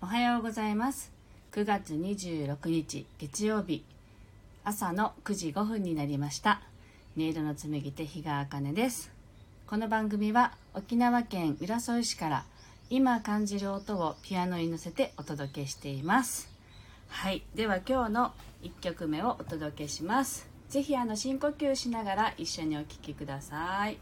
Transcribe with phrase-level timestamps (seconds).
[0.00, 1.10] おはようございます。
[1.50, 3.82] 9月26日月曜日。
[4.62, 6.62] 朝の9時5分になりました。
[7.16, 9.10] 音色の紡ぎ手日川茜です。
[9.66, 12.44] この番組は沖縄県浦添市から
[12.90, 16.48] 今感じる音をピアノに乗せてお届けしています。
[17.08, 17.42] はい。
[17.56, 20.48] では今日の1曲目をお届けします。
[20.68, 23.98] 是非あの深呼吸しながら一緒にお聴きください。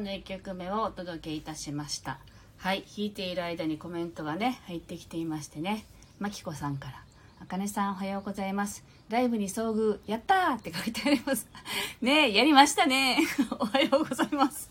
[0.00, 2.18] の1曲目をお届けいたしました。
[2.56, 5.84] はい弾いている間にコメントがね入ってきていましてね。
[6.18, 7.02] まきこさんから
[7.40, 8.84] 「あかねさんおはようございます。
[9.08, 11.46] ライブに遭遇やったー!」って書いてあります。
[12.00, 13.18] ねやりましたね。
[13.58, 14.70] おはようございます。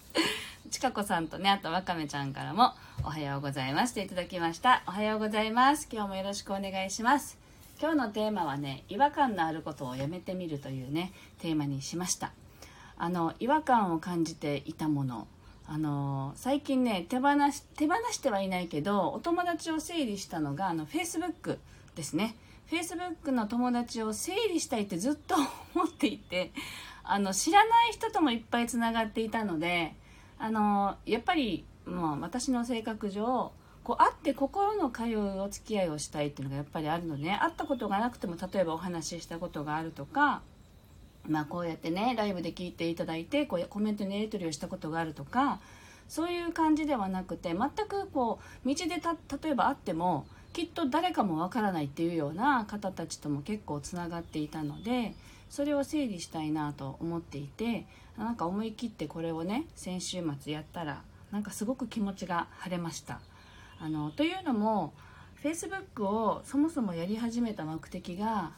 [0.71, 2.73] ちかこさんとねあとわかめちゃんからも
[3.03, 4.83] 「おはようございます」といただきました。
[4.87, 5.87] おはようございます。
[5.91, 7.37] 今日もよろしくお願いします。
[7.79, 12.31] 今日のテーマはね違和感のあることをやめてみるというねテーマにしました。
[12.99, 15.27] あの違和感を感じていたもの。
[15.71, 21.59] あの最近ね手放し手放してはいないけどお友達を整理したのがあの Facebook
[21.95, 22.35] ですね。
[22.69, 25.35] Facebook の友達を整理したいってずっと
[25.75, 26.51] 思っていて
[27.03, 29.95] あの知らない人ともいっぱいつながっていたので
[30.37, 33.51] あのやっぱりもう私の性格上
[33.83, 40.41] こう会って心の通うお付き合いをしたいっていうのがやっぱりあるのね会ったことがなくても例えばお話ししたことがあるとか
[41.29, 45.59] まあ、こうやってねライブで聞いていただいてこうコメントのやり取りをしたことがあるとか
[46.07, 55.13] そういう感じではなくて全くこう道でた例えば会ってもきっと誰かもわからないっていうような方たちとも結構つながっていたので
[55.49, 57.85] それを整理したいなと思っていて
[58.17, 63.19] なんか思い切ってこれをね先週末やったらなんかすごく気持ちが晴れました。
[63.79, 64.93] あのというのも
[65.43, 68.51] Facebook をそもそもやり始めた目的が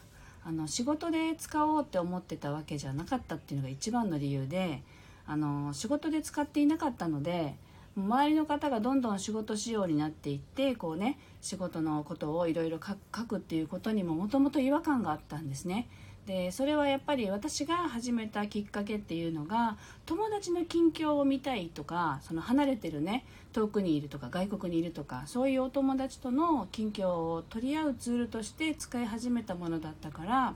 [0.44, 4.82] あの仕事で使おうって思ってたわけじゃなかったっていうのが一番の理由で
[5.26, 7.54] あの仕事で使っていなかったので
[7.96, 15.88] 周りの方がどんどん仕事仕様になっていってこうね仕事のことをいろいろ書くっていうことにももともと違和感があったんですね。
[16.26, 19.76] でそれはやっぱり私が始めたきっかけっていうのが
[20.06, 30.54] 友達の近況を見たいとかその離れてるね遠くにいるとか外国にいるとかそういうお友達との近況を取り合うツールとして使い始めたものだったから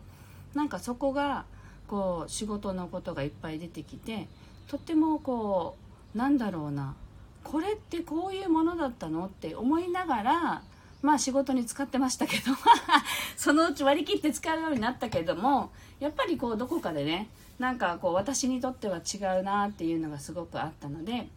[0.54, 1.44] なんかそこが
[1.88, 4.28] こう仕事のことがいっぱい出てきて
[4.68, 5.76] とってもこ
[6.14, 6.94] うなんだろうな
[7.42, 10.62] これってこういうものだったのって思いながら
[11.02, 12.52] まあ仕事に使ってましたけど
[13.36, 15.70] そのうち割り切って使うようになったけども
[16.00, 17.28] やっぱりこうどこかでね
[17.58, 21.28] なんかこう私にとっては違うなっていうのがすごくあったので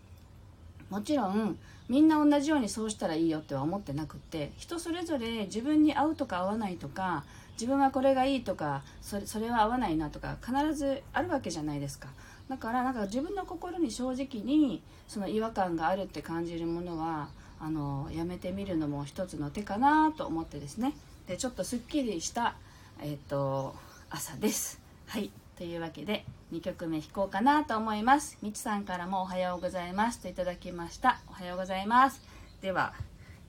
[0.90, 1.58] もちろん
[1.88, 7.24] みんな同じようにそうしたらいいよっては思ってなくって人それぞれ自分に合うとか合わないとか
[7.54, 12.08] 自分はこれがいいとかそれそれは合わないなとか必ずあるわけじゃないですか。
[12.48, 17.30] だからなんか自分の心に正直にその違和感があるって感じるものは
[17.60, 20.94] あのやめてみるのも一つの手かなと思ってですね。
[21.28, 22.56] でちょっとすっきりした、
[23.02, 23.76] えーと、
[24.10, 24.80] 朝です。
[25.08, 25.32] はい。
[25.58, 26.24] というわけで
[26.54, 28.38] 2曲目弾こうかなと思います。
[28.42, 31.20] みちさんからもおはようございますといただきました。
[31.28, 32.22] おはようございます。
[32.62, 32.94] では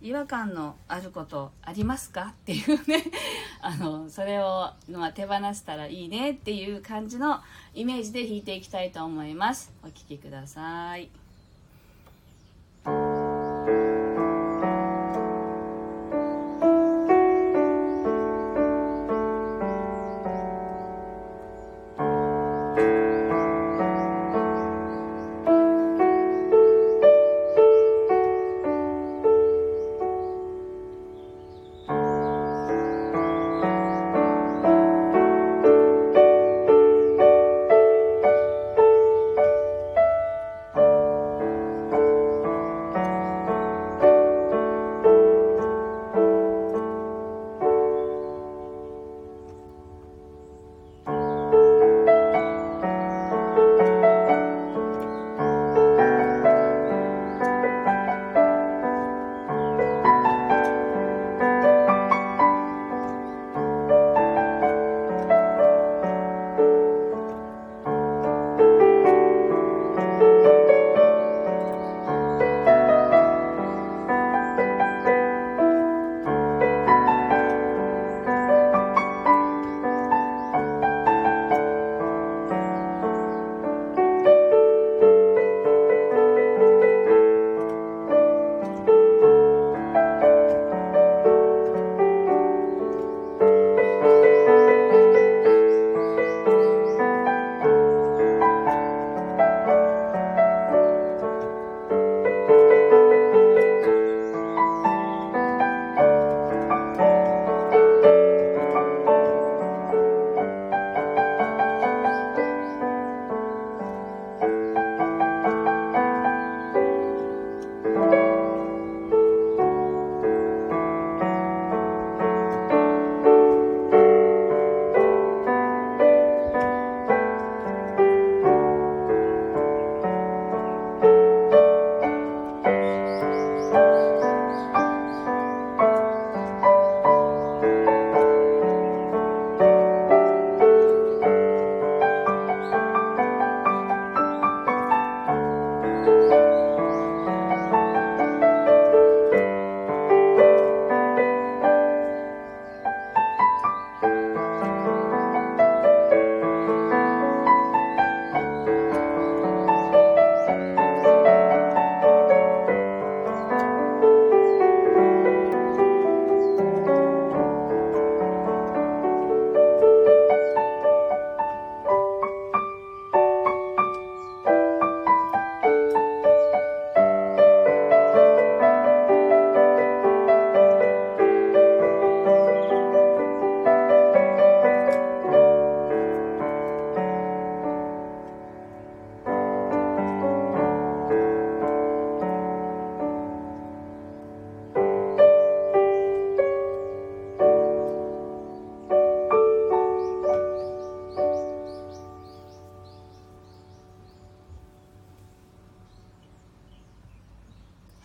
[0.03, 2.33] 違和感のあることありますか？
[2.33, 3.05] っていうね。
[3.63, 7.41] あのそれを、まあ、手放したらいいねっていう感じの
[7.75, 9.73] イメージで弾いていきたいと思います。
[9.85, 11.30] お聴きください。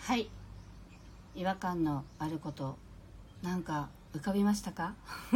[0.06, 0.28] はい。
[1.36, 2.78] 違和感のあること
[3.42, 4.94] なんか浮かびましたか？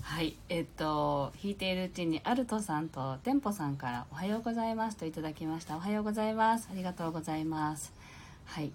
[0.00, 0.36] はい。
[0.48, 5.76] えっと弾いているうちにアルトさんとテンポさんから「おはようございます」といただきました。
[5.76, 6.68] おはようございます。
[6.70, 7.92] ありがとうございます。
[8.44, 8.70] はい。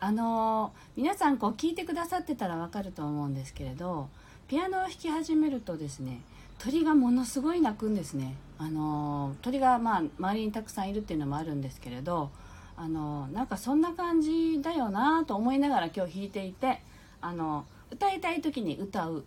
[0.00, 4.08] あの皆さんこう聞いてくださってたらわかると思うんですけれど
[4.48, 6.20] ピアノを弾き始めるとですね
[6.58, 8.34] 鳥がものすごい鳴くんですね。
[8.58, 12.30] あの鳥がまあ周りにたくさんいるっていうのもあるんですけれど
[12.82, 16.80] あのなんかそんな感じだよなと思いながら今日弾いていて
[17.20, 19.24] あの歌いたい時に歌う。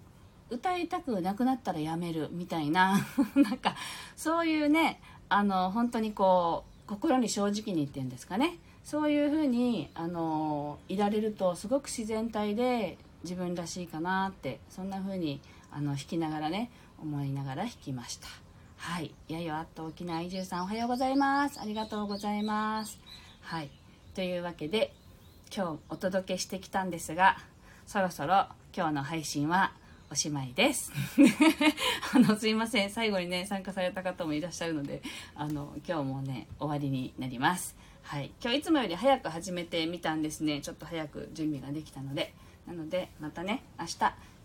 [0.47, 2.99] 歌いたくなくなったらやめるみたいな。
[3.35, 3.75] なんか
[4.15, 8.57] そういうねあの本当にこう心に正直に言ってんですかね。
[8.83, 15.39] そういうふうにあのいられるとすごく自然体で自分らしいかなってそんなふうに
[15.71, 16.69] あの弾きながらね
[17.01, 18.27] 思いながら弾きました。
[18.77, 19.15] はい。
[19.29, 21.59] やよあっと沖縄移住さんおはようございます。
[21.59, 23.24] ありがとうございます。
[23.45, 23.69] はい。
[24.15, 24.91] というわけで
[25.55, 27.37] 今日お届けしてきたんですが
[27.85, 29.71] そろそろ今日の配信は
[30.09, 30.91] おしまいです。
[32.15, 32.89] あのすいません。
[32.89, 35.03] 最後にね参加された方もいらっしゃるので
[35.35, 37.75] あの今日もね終わりになります。
[38.01, 38.31] はい。
[38.41, 40.59] 今日いつもより早く始めてみたんですね。
[40.61, 42.33] ちょっと早く準備ができたので。
[42.65, 43.93] なのでまたね明日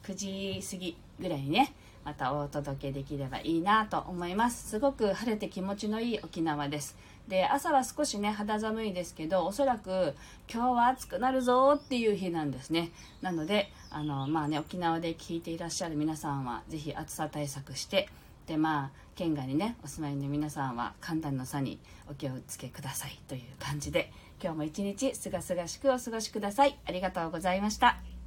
[0.02, 1.72] 9時過ぎぐらいにね
[2.04, 4.68] またお届けできればいいなと思います。
[4.68, 6.96] すごく晴れて気持ちのいい沖縄です。
[7.28, 10.14] で朝は少しね肌寒いですけどおそらく
[10.52, 12.90] 今日は暑くなるぞっていう日なんですね。
[13.22, 18.08] なのであのまあね沖縄で聞いていらっしゃる皆さんは是非暑さ対策して
[18.46, 21.78] でまあ県外にねお住まいの皆さんは寒暖の差に
[22.10, 24.10] お気をつけくださいという感じで
[24.42, 26.78] 今日も一日すがすがしくお過ごしください。
[26.86, 28.19] ありがとうございました。